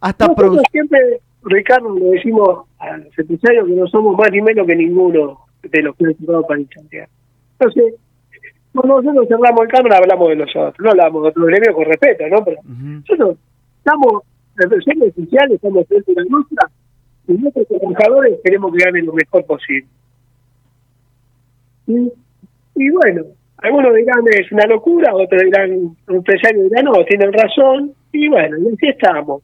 [0.00, 4.76] Hasta nosotros siempre, Ricardo, le decimos al empresarios que no somos más ni menos que
[4.76, 7.08] ninguno de los que han cerrado para inchantear.
[7.58, 7.94] Entonces,
[8.72, 12.28] cuando nosotros cerramos el cámara hablamos de nosotros, no hablamos de otro gremio con respeto,
[12.28, 12.44] ¿no?
[12.44, 13.36] Pero nosotros
[13.78, 14.22] estamos,
[14.62, 16.70] en versión oficial, estamos dentro de la nuestra
[17.26, 19.88] y nuestros trabajadores queremos que ganen lo mejor posible.
[21.86, 22.12] Y,
[22.76, 23.24] y bueno,
[23.58, 28.56] algunos dirán es una locura, otros dirán, un empresario dirán, no, tienen razón, y bueno,
[28.58, 29.42] y así estamos.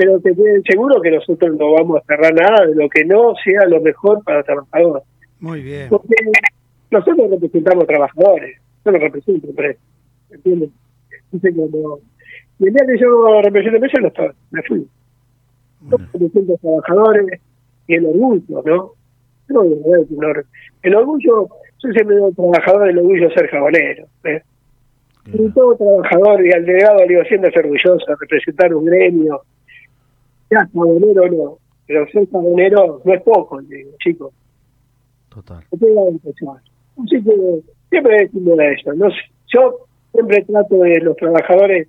[0.00, 3.34] Pero te queden seguro que nosotros no vamos a cerrar nada de lo que no
[3.44, 5.02] sea lo mejor para el trabajador.
[5.40, 5.90] Muy bien.
[5.90, 6.14] Porque
[6.90, 9.82] nosotros representamos trabajadores, yo no represento empresas,
[10.30, 10.70] ¿entiendes?
[11.30, 11.98] Dice como,
[12.60, 14.86] y el día que yo represento empresas, no me fui.
[15.90, 17.40] Yo represento trabajadores
[17.86, 18.92] y el orgullo, ¿no?
[19.48, 19.62] No,
[20.82, 21.48] el orgullo
[21.82, 24.06] yo siempre digo trabajador del orgullo ser jabonero.
[24.24, 24.40] ¿eh?
[25.26, 29.42] Y todo trabajador y al delegado le digo, siendo orgulloso, representar un gremio,
[30.50, 34.32] ya jabonero no, pero ser jabonero no es poco, digo, chicos.
[35.28, 35.58] Total.
[36.98, 38.92] Así que siempre decimos eso.
[38.94, 39.08] No,
[39.54, 41.88] yo siempre trato de los trabajadores,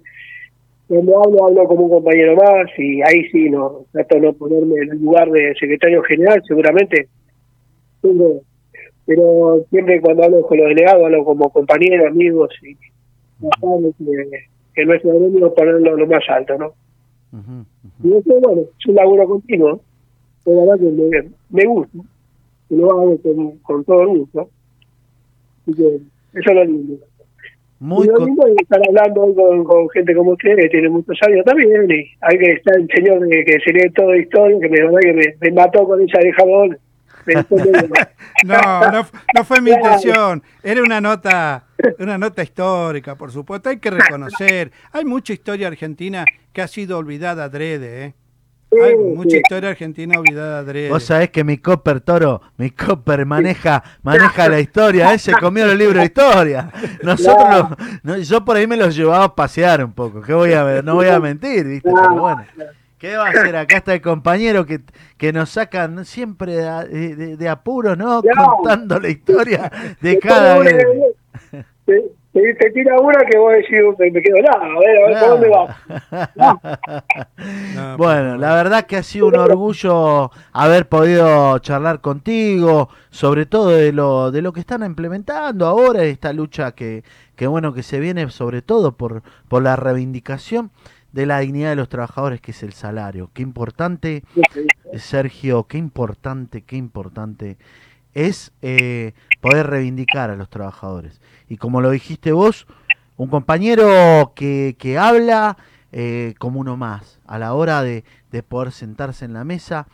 [0.87, 4.75] cuando hablo, hablo como un compañero más y ahí sí no trato de no ponerme
[4.75, 7.07] en el lugar de secretario general, seguramente
[9.05, 12.89] pero siempre cuando hablo con los delegados hablo como compañeros, amigos y que,
[14.73, 16.73] que nuestro gremio ponerlo lo más alto, ¿no?
[18.03, 19.81] Y eso, bueno, es un laburo continuo,
[20.45, 21.97] la verdad que me, me gusta,
[22.69, 24.49] y lo hago con, con todo gusto.
[25.61, 25.95] Así que
[26.33, 26.95] eso es lo lindo.
[27.79, 31.17] Muy y lo lindo es estar hablando con, con, gente como usted, que tiene muchos
[31.25, 34.69] años también, y hay que estar el señor que, que se lee todo historia, que
[34.69, 36.77] me, que me, me mató con esa de jabón
[38.45, 39.05] no, no,
[39.35, 40.43] no, fue mi intención.
[40.63, 41.65] Era una nota,
[41.99, 43.69] una nota histórica, por supuesto.
[43.69, 44.71] Hay que reconocer.
[44.91, 48.15] Hay mucha historia argentina que ha sido olvidada adrede, ¿eh?
[48.81, 50.89] Hay mucha historia argentina olvidada adrede.
[50.89, 55.77] Vos sabés que mi copper toro, mi copper maneja, maneja la historia, ese comió el
[55.77, 56.71] libro de historia.
[57.03, 60.63] Nosotros no, yo por ahí me los llevaba a pasear un poco, que voy a
[60.63, 61.91] ver, no voy a mentir, ¿viste?
[61.93, 62.45] Pero bueno.
[63.01, 63.55] ¿Qué va a hacer?
[63.55, 64.81] Acá está el compañero que,
[65.17, 68.21] que nos sacan siempre de, de, apuros, ¿no?
[68.21, 70.85] Contando la historia de cada vez.
[71.83, 72.03] Te,
[72.53, 73.79] te, tira una que vos decís,
[74.13, 75.75] me quedo nada, a ver, a ver, ¿por dónde va?
[77.97, 83.91] bueno, la verdad que ha sido un orgullo haber podido charlar contigo, sobre todo de
[83.91, 87.03] lo, de lo que están implementando ahora, esta lucha que,
[87.35, 90.69] que bueno, que se viene sobre todo por, por la reivindicación
[91.11, 93.29] de la dignidad de los trabajadores, que es el salario.
[93.33, 94.23] Qué importante,
[94.97, 97.57] Sergio, qué importante, qué importante
[98.13, 101.21] es eh, poder reivindicar a los trabajadores.
[101.47, 102.67] Y como lo dijiste vos,
[103.17, 105.57] un compañero que, que habla
[105.91, 109.87] eh, como uno más, a la hora de, de, poder sentarse en la mesa,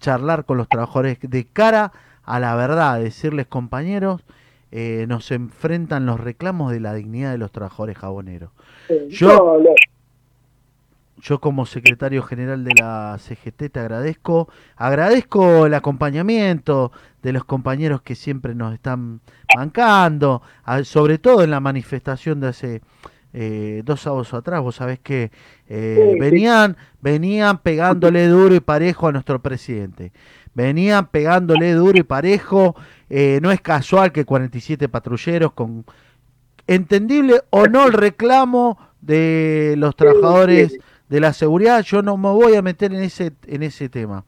[0.00, 1.92] charlar con los trabajadores de cara
[2.24, 4.24] a la verdad, decirles compañeros,
[4.76, 8.50] eh, nos enfrentan los reclamos de la dignidad de los trabajadores jaboneros.
[9.08, 9.62] Yo,
[11.24, 14.48] yo como secretario general de la CGT te agradezco.
[14.76, 19.20] Agradezco el acompañamiento de los compañeros que siempre nos están
[19.56, 20.42] bancando,
[20.84, 22.82] sobre todo en la manifestación de hace
[23.32, 24.60] eh, dos sábados atrás.
[24.60, 25.30] Vos sabés que
[25.66, 30.12] eh, venían, venían pegándole duro y parejo a nuestro presidente.
[30.52, 32.76] Venían pegándole duro y parejo.
[33.08, 35.86] Eh, no es casual que 47 patrulleros con
[36.66, 42.54] entendible o no el reclamo de los trabajadores de la seguridad, yo no me voy
[42.54, 44.24] a meter en ese en ese tema.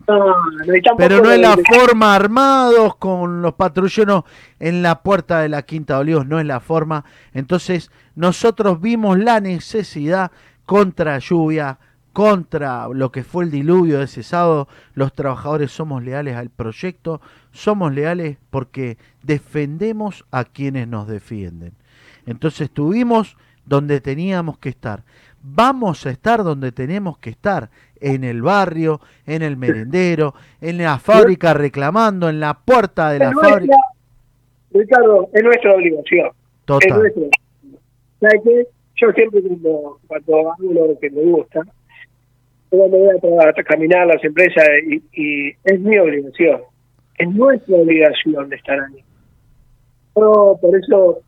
[0.98, 4.24] Pero no es la forma armados con los patrulleros
[4.60, 7.04] en la puerta de la Quinta de Olivos, no es la forma.
[7.32, 10.30] Entonces, nosotros vimos la necesidad
[10.66, 11.78] contra lluvia,
[12.12, 17.20] contra lo que fue el diluvio de ese sábado, los trabajadores somos leales al proyecto,
[17.52, 21.74] somos leales porque defendemos a quienes nos defienden.
[22.26, 23.36] Entonces estuvimos
[23.66, 25.04] donde teníamos que estar.
[25.48, 30.98] Vamos a estar donde tenemos que estar, en el barrio, en el merendero, en la
[30.98, 33.76] fábrica reclamando, en la puerta de la fábrica.
[34.72, 36.30] Ricardo, es nuestra obligación.
[36.64, 37.12] Total.
[38.20, 38.66] ¿Sabes qué?
[38.96, 41.60] Yo siempre cuando, cuando hago lo que me gusta,
[42.68, 44.64] cuando voy a, caminar a las empresas
[45.12, 46.62] y, es mi obligación,
[47.18, 49.04] es nuestra obligación de estar ahí.
[50.16, 51.20] Yo por eso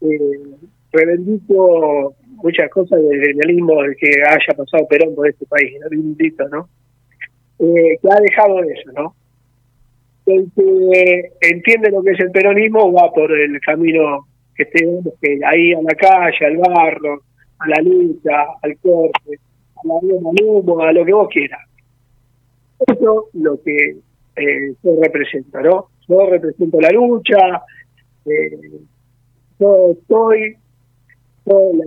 [0.00, 0.56] eh,
[0.92, 6.68] reivindico muchas cosas del genialismo de que haya pasado Perón por este país, reivindico, ¿no?
[7.58, 9.14] Eh, que ha dejado eso, ¿no?
[10.26, 15.40] El que entiende lo que es el peronismo va por el camino que tenemos que
[15.44, 17.22] ahí a la calle, al barro,
[17.58, 19.38] a la lucha, al corte,
[19.76, 21.60] a la al humo, a lo que vos quieras.
[22.86, 23.96] Eso es lo que
[24.36, 25.86] eh, yo represento, ¿no?
[26.08, 27.62] Yo represento la lucha,
[28.24, 28.80] eh,
[29.58, 30.56] yo estoy,
[31.44, 31.84] yo la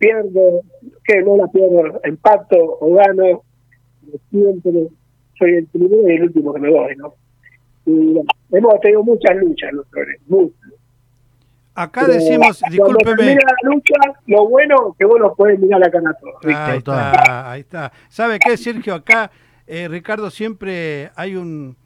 [0.00, 0.62] pierdo,
[1.04, 3.42] que no la pierdo, empato o gano,
[4.30, 4.88] siempre
[5.38, 7.14] soy el primero y el último que me voy, ¿no?
[7.86, 8.16] Y
[8.50, 9.86] hemos tenido muchas luchas los
[10.26, 10.72] muchas.
[11.74, 13.34] Acá decimos, discúlpeme.
[13.34, 13.94] la lucha,
[14.26, 16.32] lo bueno que vos lo podés mirar la cana todo.
[16.44, 17.92] Ahí está, ahí está.
[18.08, 18.94] ¿Sabe qué, Sergio?
[18.94, 19.30] Acá,
[19.66, 21.76] eh, Ricardo, siempre hay un,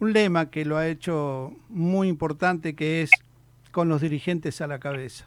[0.00, 3.10] un lema que lo ha hecho muy importante, que es
[3.72, 5.24] con los dirigentes a la cabeza.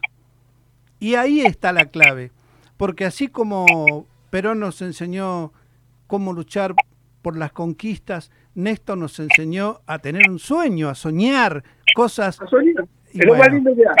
[0.98, 2.32] Y ahí está la clave,
[2.76, 5.52] porque así como Perón nos enseñó
[6.06, 6.74] cómo luchar
[7.22, 12.38] por las conquistas, Néstor nos enseñó a tener un sueño, a soñar cosas.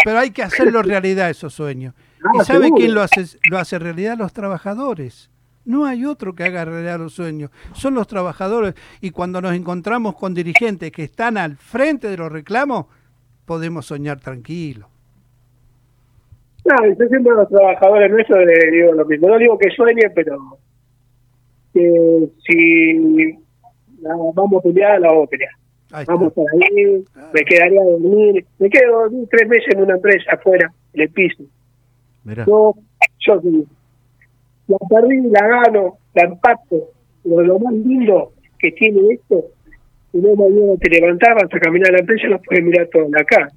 [0.04, 1.94] pero hay que hacerlo realidad esos sueños.
[2.34, 4.16] ¿Y sabe quién lo hace, lo hace realidad?
[4.16, 5.30] Los trabajadores.
[5.64, 7.50] No hay otro que haga realidad los sueños.
[7.72, 8.74] Son los trabajadores.
[9.00, 12.86] Y cuando nos encontramos con dirigentes que están al frente de los reclamos,
[13.44, 14.88] podemos soñar tranquilos.
[16.66, 19.28] No, yo siempre a los trabajadores nuestros les digo lo mismo.
[19.28, 20.36] No digo que sueñen, pero
[21.72, 23.38] que si
[24.34, 25.52] vamos a pelear, la vamos a pelear.
[26.06, 28.44] Vamos a ahí, me quedaría a dormir.
[28.58, 31.44] Me quedo dormir tres meses en una empresa afuera, en el piso.
[32.24, 32.74] Yo,
[33.20, 33.40] yo
[34.66, 36.90] la perdí, la gano, la empato.
[37.22, 39.44] Pero lo más lindo que tiene esto
[40.12, 43.12] y no mañana te levantabas a caminar a la empresa, lo puedes mirar todo en
[43.12, 43.50] la cara.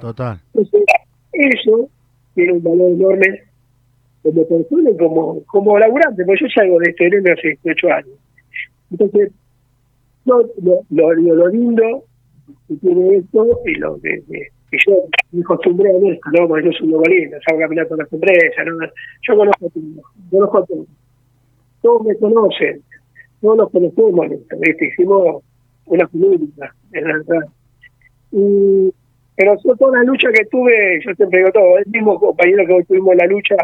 [0.00, 0.40] Total.
[0.54, 0.82] Entonces,
[1.32, 1.88] eso
[2.40, 3.42] tiene un valor enorme
[4.22, 8.18] como persona y como, como laburante, porque yo salgo de este gremio hace 18 años.
[8.90, 9.32] Entonces,
[10.24, 12.04] yo, lo, lo, lindo
[12.68, 16.48] que tiene esto y lo que, que, yo me acostumbré a esto, ¿no?
[16.48, 18.66] Porque yo soy un lindo, salgo a caminar con las empresas.
[19.28, 20.86] Yo conozco a todos, conozco a todos.
[21.82, 22.82] Todos me conocen,
[23.40, 24.26] todos nos conocemos.
[24.80, 25.42] Hicimos
[25.86, 27.46] una política, en verdad.
[28.32, 28.92] Y,
[29.40, 32.84] pero toda la lucha que tuve, yo siempre digo todo, el mismo compañero que hoy
[32.84, 33.56] tuvimos la lucha,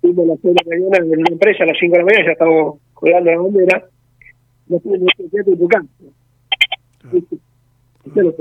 [0.00, 2.80] tuvimos la cena mañana en una empresa a las 5 de la mañana, ya estábamos
[2.92, 3.88] colgando la bandera,
[4.66, 6.04] no tuve en tu campo.
[8.12, 8.34] Pero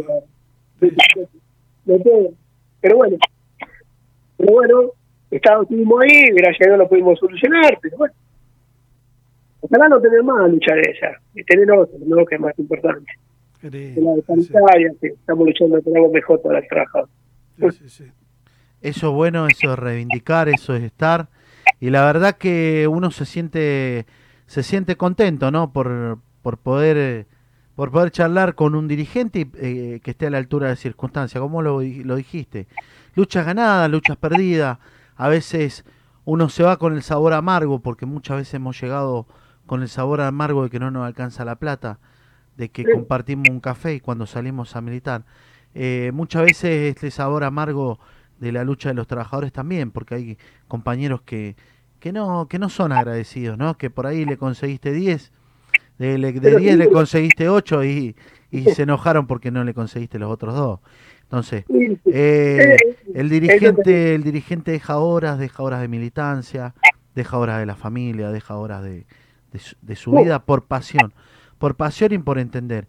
[2.95, 3.17] bueno,
[4.37, 4.91] pero bueno,
[5.29, 8.15] estuvimos ahí, gracias a Dios lo pudimos solucionar, pero bueno
[9.61, 12.25] Ojalá no tener más lucha de esa, y tener otra, ¿no?
[12.25, 13.11] que es más importante.
[13.71, 17.09] La de sanitaria, que estamos luchando por algo mejor para el trabajador.
[17.57, 21.27] eso es bueno, eso es reivindicar, eso es estar.
[21.79, 24.05] Y la verdad que uno se siente
[24.47, 25.71] se siente contento, ¿no?
[25.73, 27.25] Por, por poder
[27.75, 31.61] por poder charlar con un dirigente eh, que esté a la altura de circunstancias, como
[31.61, 32.67] lo, lo dijiste.
[33.15, 34.77] Luchas ganadas, luchas perdidas.
[35.17, 35.83] A veces
[36.23, 39.27] uno se va con el sabor amargo porque muchas veces hemos llegado
[39.65, 41.99] con el sabor amargo de que no nos alcanza la plata,
[42.57, 45.23] de que compartimos un café y cuando salimos a militar.
[45.73, 47.99] Eh, muchas veces este sabor amargo
[48.39, 50.37] de la lucha de los trabajadores también, porque hay
[50.67, 51.55] compañeros que,
[51.99, 53.77] que, no, que no son agradecidos, ¿no?
[53.77, 55.31] que por ahí le conseguiste 10,
[55.97, 58.15] de, de 10 le conseguiste 8 y,
[58.51, 60.79] y se enojaron porque no le conseguiste los otros dos.
[61.23, 61.65] Entonces,
[62.05, 62.77] eh,
[63.13, 66.75] el dirigente, el dirigente deja horas, deja horas de militancia,
[67.15, 69.05] deja horas de la familia, deja horas de,
[69.81, 71.13] de su, vida por pasión,
[71.57, 72.87] por pasión y por entender.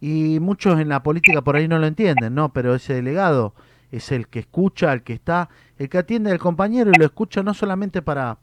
[0.00, 2.52] Y muchos en la política por ahí no lo entienden, ¿no?
[2.52, 3.54] Pero ese delegado
[3.90, 7.42] es el que escucha, el que está, el que atiende al compañero y lo escucha
[7.42, 8.38] no solamente para,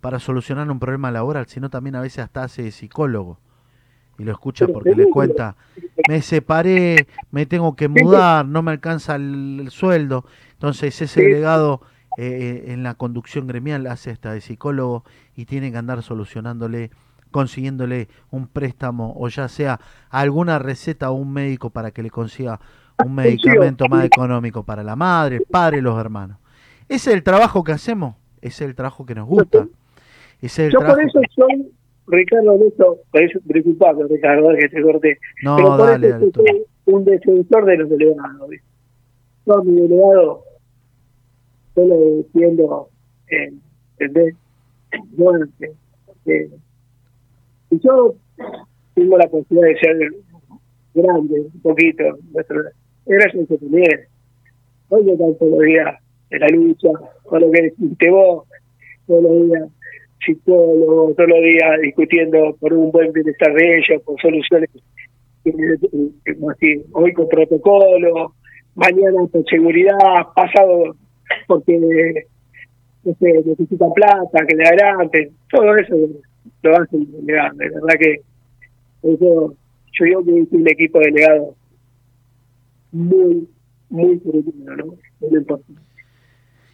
[0.00, 3.38] para solucionar un problema laboral, sino también a veces hasta hace psicólogo.
[4.18, 5.56] Y lo escucha porque le cuenta,
[6.08, 10.24] me separé, me tengo que mudar, no me alcanza el, sueldo.
[10.52, 11.82] Entonces ese delegado
[12.16, 15.04] eh, en la conducción gremial hace hasta de psicólogo
[15.36, 16.90] y tiene que andar solucionándole,
[17.36, 22.58] consiguiéndole un préstamo o ya sea alguna receta o un médico para que le consiga
[23.04, 26.38] un medicamento más económico para la madre, el padre los hermanos.
[26.88, 29.68] Ese es el trabajo que hacemos, ese es el trabajo que nos gusta.
[30.40, 31.70] Ese Yo por eso soy,
[32.06, 33.00] Ricardo, en esto,
[33.46, 35.18] preocupado, Ricardo, que te corté.
[35.42, 38.50] No, Pero por dale, eso soy un defensor de los delegados.
[39.44, 40.42] Yo, mi delegado,
[41.76, 42.88] yo lo defiendo,
[43.28, 43.52] eh,
[43.98, 44.34] ¿entendés?
[45.18, 45.46] Bueno,
[47.70, 48.14] que, yo
[48.94, 50.10] tengo la posibilidad de ser
[50.94, 52.62] grande, un poquito, nuestro,
[53.06, 54.00] era eso también.
[54.90, 55.96] Yo todos los días
[56.30, 56.88] en la lucha,
[57.24, 58.46] con lo que dijiste vos,
[59.06, 59.68] todos los días
[60.24, 64.70] psicólogo, todos los días discutiendo por un buen bienestar de ellos, por soluciones,
[65.44, 68.34] así, hoy con protocolo,
[68.74, 69.98] mañana con seguridad,
[70.34, 70.96] pasado
[71.46, 72.26] porque
[73.04, 75.94] no sé, plata, que le adelante, todo eso
[76.68, 78.22] lo hacen delegados, de verdad que
[79.02, 79.54] eso,
[79.92, 81.54] yo digo que es un equipo delegado
[82.92, 83.48] muy,
[83.88, 84.84] muy ¿no?
[85.20, 85.86] Muy importante.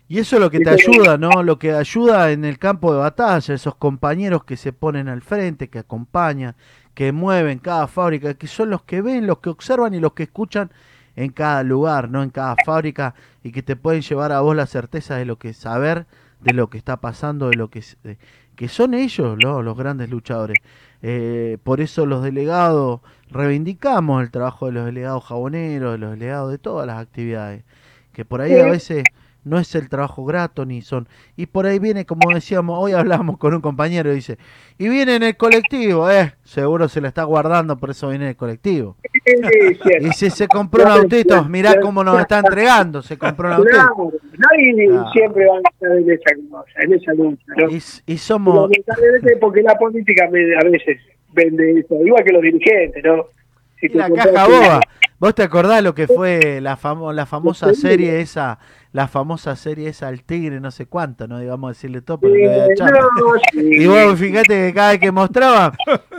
[0.08, 1.42] Y eso es lo que te ayuda, ¿no?
[1.42, 5.68] Lo que ayuda en el campo de batalla, esos compañeros que se ponen al frente,
[5.68, 6.54] que acompañan,
[6.94, 10.24] que mueven cada fábrica, que son los que ven, los que observan y los que
[10.24, 10.70] escuchan
[11.16, 14.66] en cada lugar, no en cada fábrica, y que te pueden llevar a vos la
[14.66, 16.04] certeza de lo que saber,
[16.40, 17.82] de lo que está pasando, de lo que,
[18.56, 19.62] que son ellos ¿no?
[19.62, 20.58] los grandes luchadores.
[21.02, 26.50] Eh, por eso los delegados reivindicamos el trabajo de los delegados jaboneros, de los delegados
[26.50, 27.64] de todas las actividades,
[28.12, 29.04] que por ahí a veces
[29.44, 31.08] no es el trabajo grato ni son.
[31.36, 34.38] Y por ahí viene, como decíamos, hoy hablamos con un compañero y dice,
[34.78, 38.30] y viene en el colectivo, eh, seguro se la está guardando, por eso viene en
[38.30, 38.96] el colectivo.
[40.00, 44.12] y si se compró un autito, mirá cómo nos está entregando, se compró un autito.
[44.38, 47.44] Nadie siempre va a estar en esa, en esa lucha.
[47.56, 47.68] ¿no?
[48.06, 48.70] Y, somos...
[49.40, 50.98] porque la política a veces
[51.32, 53.26] vende eso, igual que los dirigentes, ¿no?
[53.80, 54.80] Si la caja boba.
[55.18, 58.58] ¿Vos te acordás lo que fue la, famo la famosa serie esa
[58.92, 62.34] la famosa serie esa al tigre, no sé cuánto, no digamos decirle todo, pero
[63.54, 65.72] Y vos fíjate que cada vez que mostraba,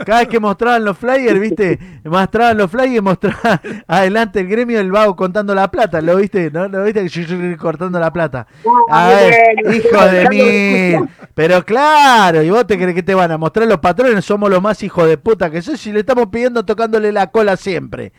[0.04, 4.90] cada vez que mostraban los flyers, viste, mostraban los flyers, mostraban adelante el gremio del
[4.90, 6.50] vago contando la plata, ¿lo viste?
[6.50, 6.66] ¿No?
[6.66, 7.56] ¿Lo viste?
[7.56, 8.48] cortando la plata.
[8.90, 11.08] A ver, hijo de mí.
[11.34, 14.60] Pero claro, y vos te crees que te van a mostrar los patrones, somos los
[14.60, 18.12] más hijos de puta que soy, si le estamos pidiendo tocándole la cola siempre.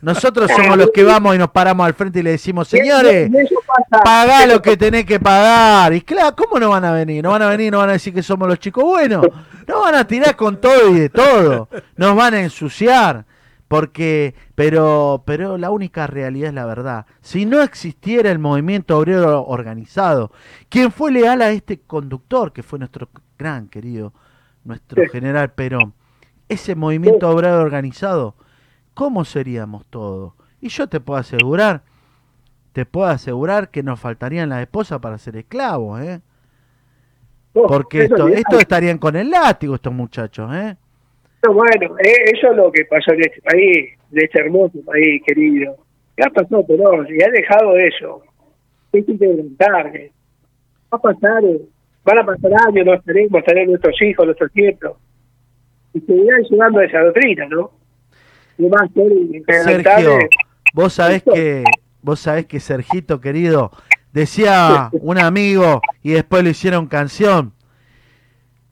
[0.00, 3.30] Nosotros somos los que vamos y nos paramos al frente y le decimos, señores,
[4.04, 5.92] pagá lo que tenés que pagar.
[5.94, 7.24] Y claro, ¿cómo no van a venir?
[7.24, 9.26] No van a venir, no van a decir que somos los chicos buenos.
[9.66, 11.68] No van a tirar con todo y de todo.
[11.96, 13.24] Nos van a ensuciar.
[13.68, 17.06] Porque, pero, pero la única realidad es la verdad.
[17.20, 20.30] Si no existiera el movimiento obrero organizado,
[20.68, 24.12] ¿quién fue leal a este conductor, que fue nuestro gran querido,
[24.62, 25.94] nuestro general Perón,
[26.48, 28.36] ese movimiento obrero organizado,
[28.96, 30.32] ¿cómo seríamos todos?
[30.60, 31.82] Y yo te puedo asegurar,
[32.72, 36.20] te puedo asegurar que nos faltarían las esposas para ser esclavos, ¿eh?
[37.52, 40.76] Porque esto, esto estarían con el látigo estos muchachos, ¿eh?
[41.52, 45.76] bueno, eh, eso es lo que pasó en este país, de este hermoso país, querido.
[46.16, 48.22] ¿Qué ha pasado, pero y ha dejado eso.
[48.92, 50.12] Es inquebrantable.
[50.92, 51.42] Va a pasar,
[52.04, 54.96] van a pasar años, no estaremos, estaremos nuestros hijos, nuestros nietos.
[55.92, 57.70] Y seguirán llevando esa doctrina, ¿no?
[59.46, 60.18] Sergio,
[60.74, 61.64] vos sabés que,
[62.02, 63.70] vos sabés que Sergito querido,
[64.12, 67.52] decía un amigo y después le hicieron canción.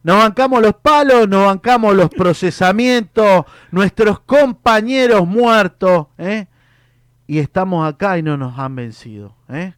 [0.02, 6.46] Nos bancamos los palos, nos bancamos los procesamientos, nuestros compañeros muertos, ¿eh?
[7.26, 9.34] y estamos acá y no nos han vencido.
[9.48, 9.74] ¿eh?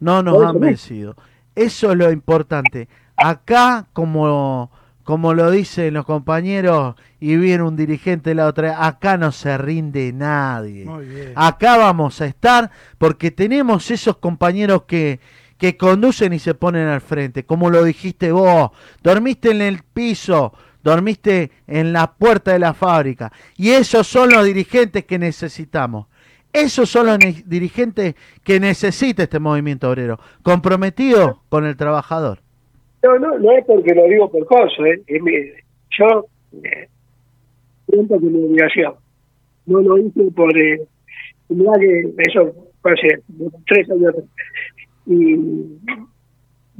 [0.00, 1.16] No nos han vencido.
[1.54, 2.88] Eso es lo importante.
[3.16, 4.70] Acá, como
[5.08, 9.56] como lo dicen los compañeros, y viene un dirigente de la otra, acá no se
[9.56, 10.86] rinde nadie.
[11.34, 15.18] Acá vamos a estar porque tenemos esos compañeros que,
[15.56, 20.52] que conducen y se ponen al frente, como lo dijiste vos, dormiste en el piso,
[20.84, 26.08] dormiste en la puerta de la fábrica, y esos son los dirigentes que necesitamos.
[26.52, 28.14] Esos son los dirigentes
[28.44, 32.42] que necesita este movimiento obrero, comprometido con el trabajador.
[33.02, 35.02] No, no, no es porque lo digo por cosas, ¿eh?
[35.98, 36.26] yo
[36.64, 36.88] eh,
[37.88, 38.94] siento que mi obligación.
[39.66, 40.56] No lo hice por.
[40.56, 40.80] Eh,
[41.48, 42.94] que eso fue
[43.66, 44.14] tres años
[45.06, 45.36] Y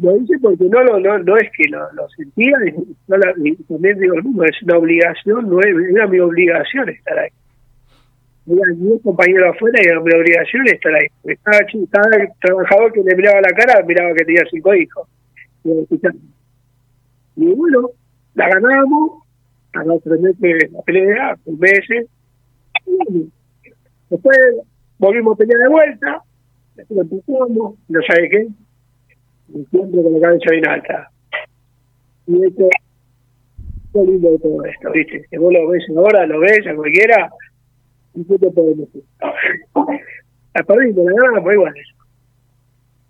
[0.00, 4.44] lo hice porque no lo no, no es que lo, sentía, y, también digo mismo,
[4.44, 7.30] es una obligación, no es, era mi obligación estar ahí.
[8.46, 11.06] había 10 compañeros afuera y era mi obligación estar ahí.
[11.24, 15.08] Estaba, estaba el trabajador que le miraba la cara, miraba que tenía cinco hijos.
[17.36, 17.90] Y bueno,
[18.34, 19.22] la ganamos,
[19.84, 22.08] los tres meses la pelea, un meses.
[24.10, 24.38] Después
[24.98, 26.22] volvimos a pelear de vuelta,
[26.74, 28.48] después empezamos, no sabe qué,
[29.70, 31.10] siempre con la cabeza bien alta.
[32.26, 32.68] Y esto,
[33.94, 35.24] es lindo de todo esto, ¿viste?
[35.30, 37.30] Que vos lo ves ahora, lo ves a cualquiera,
[38.14, 39.04] y qué te podemos decir.
[40.54, 41.74] La perdimos, la ganamos, igual.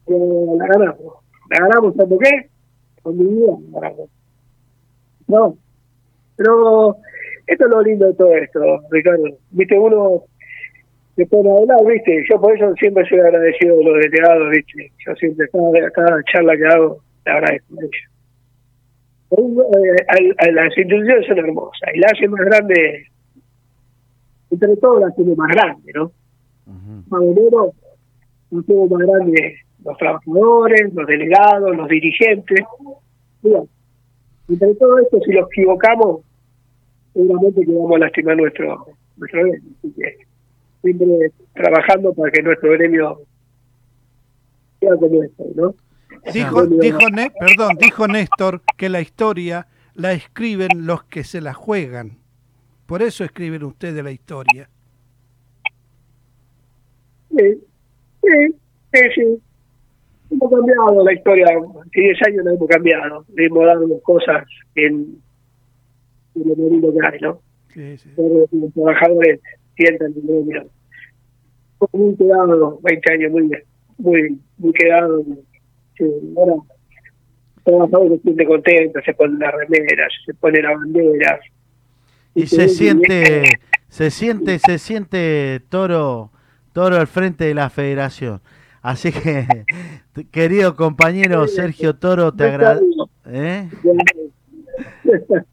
[0.06, 1.14] Pero la ganamos.
[1.50, 2.48] La ganamos, ¿sabes qué?
[3.02, 4.10] Con mi vida, la ganamos.
[5.26, 5.56] No,
[6.36, 6.96] pero
[7.46, 9.24] esto es lo lindo de todo esto, Ricardo.
[9.50, 10.24] Viste, uno
[11.26, 12.24] pone a hablar, viste.
[12.28, 14.92] Yo por eso siempre soy agradecido de los delegados, viste.
[15.04, 18.18] Yo siempre, cada, cada charla que hago, le agradezco a ellos.
[19.30, 23.06] Eh, las instituciones son hermosas y la hacen más grande,
[24.50, 26.10] entre todos la hacemos más grande, ¿no?
[27.10, 32.60] La hacemos más grande los trabajadores, los delegados, los dirigentes.
[33.42, 33.62] Mira,
[34.48, 36.22] entre todo esto, si los equivocamos,
[37.12, 39.70] seguramente que vamos a lastimar nuestro, nuestro gremio.
[39.78, 40.18] Así que
[40.82, 43.20] siempre trabajando para que nuestro gremio
[44.80, 45.74] sea como esto, ¿no?
[46.32, 46.98] Dijo, dijo
[47.38, 52.18] perdón, dijo Néstor que la historia la escriben los que se la juegan.
[52.86, 54.68] Por eso escriben ustedes la historia.
[57.30, 57.60] Sí,
[58.22, 58.54] sí,
[58.92, 59.42] sí, sí.
[60.30, 65.18] Hemos cambiado la historia, en 10 años no hemos cambiado, le hemos dado cosas en,
[66.34, 67.40] lo merino que hay, ¿no?
[67.68, 68.10] Sí, sí.
[68.16, 69.40] los trabajadores
[69.76, 70.66] sientan el gremio.
[71.92, 73.50] Muy quedado, 20 años muy
[73.98, 75.24] muy muy quedado.
[75.96, 76.04] Sí,
[76.36, 81.40] ahora los trabajadores se sienten contentos, se ponen las remeras, se ponen las banderas.
[82.34, 83.58] Y, se siente,
[83.88, 86.30] se siente, se siente toro,
[86.72, 88.40] toro al frente de la federación.
[88.82, 89.46] Así que,
[90.30, 93.10] querido compañero Sergio Toro, te agradezco.
[93.26, 93.68] ¿eh?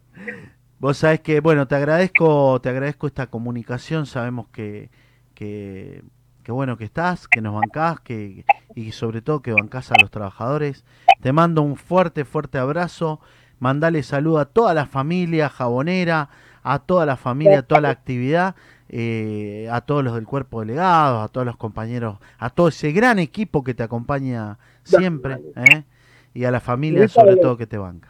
[0.80, 4.05] Vos sabés que, bueno, te agradezco, te agradezco esta comunicación.
[4.05, 4.91] Sabemos que,
[5.34, 6.03] que,
[6.47, 8.45] bueno que estás, que nos bancás, que,
[8.76, 10.86] y sobre todo que bancás a los trabajadores.
[11.21, 13.19] Te mando un fuerte, fuerte abrazo.
[13.57, 16.30] Mandale salud a toda la familia jabonera,
[16.61, 18.55] a toda la familia, a toda la actividad
[18.89, 23.19] eh, a todos los del cuerpo delegado, a todos los compañeros, a todo ese gran
[23.19, 25.83] equipo que te acompaña siempre, ¿eh?
[26.33, 28.09] y a la familia sobre todo que te banca.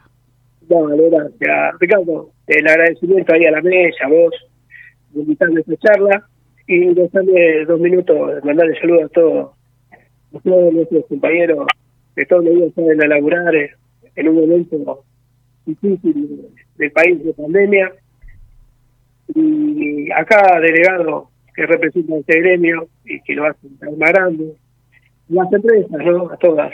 [0.62, 1.78] Dale, gracias.
[1.78, 4.34] Ricardo, el agradecimiento ahí a la mesa, a vos,
[5.10, 6.28] de invitarme a esta charla,
[6.66, 9.50] y dejarme dos minutos, mandarle saludos a todos,
[10.34, 11.66] a todos nuestros compañeros
[12.16, 13.70] que todos los días salen a laburar eh,
[14.16, 15.04] en un momento
[15.64, 17.92] difícil del país de pandemia
[19.34, 24.54] y acá delegado que representa este gremio y que lo hacen más grande,
[25.28, 26.30] las empresas, ¿no?
[26.30, 26.72] A todas,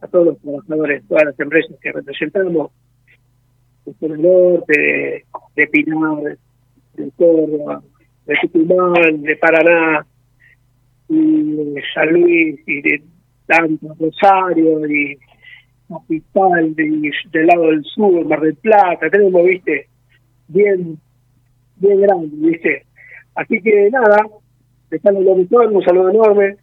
[0.00, 2.72] a todos los trabajadores, todas las empresas que representamos,
[3.86, 5.24] de Norte,
[5.56, 6.38] de, Pinar,
[6.94, 7.82] de Córdoba,
[8.26, 10.06] de Tucumán, de Paraná,
[11.08, 13.02] y de San Luis, y de
[13.46, 15.18] tanto Rosario, y
[15.88, 19.86] Capital, de, del lado del sur, Mar del Plata, tenemos, viste,
[20.48, 20.98] bien
[21.84, 22.86] bien grande, ¿viste?
[23.34, 24.26] Así que nada,
[24.90, 26.56] dejarle lo mejor, un saludo enorme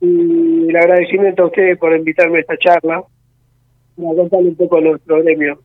[0.00, 3.02] y el agradecimiento a ustedes por invitarme a esta charla
[3.96, 5.60] para contarle un poco nuestro gremio.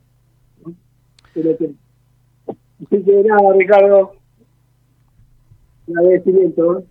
[1.34, 4.12] Así que nada, Ricardo,
[5.86, 6.84] un agradecimiento.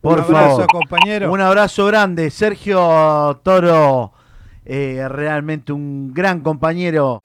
[0.00, 1.32] Por un abrazo, compañero.
[1.32, 4.12] Un abrazo grande, Sergio Toro,
[4.64, 7.20] eh, realmente un gran compañero.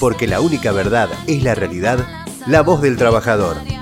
[0.00, 1.98] Porque la única verdad es la realidad
[2.46, 3.75] la voz del trabajador.